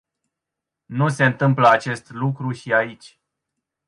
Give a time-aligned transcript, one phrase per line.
[0.85, 3.19] Nu se întâmplă acest lucru și aici.